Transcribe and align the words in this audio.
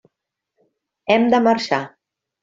Hem 1.15 1.27
de 1.33 1.41
marxar. 1.49 1.83